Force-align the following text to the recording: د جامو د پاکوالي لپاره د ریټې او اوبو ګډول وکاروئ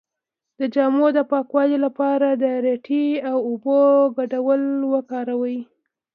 د 0.59 0.61
جامو 0.73 1.07
د 1.17 1.19
پاکوالي 1.31 1.77
لپاره 1.85 2.27
د 2.31 2.43
ریټې 2.65 3.07
او 3.29 3.37
اوبو 3.47 3.79
ګډول 4.17 4.61
وکاروئ 4.93 5.59